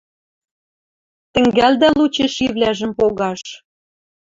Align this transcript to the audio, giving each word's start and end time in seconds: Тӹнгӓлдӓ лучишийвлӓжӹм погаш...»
Тӹнгӓлдӓ 1.33 1.89
лучишийвлӓжӹм 1.97 2.91
погаш...» 2.99 3.41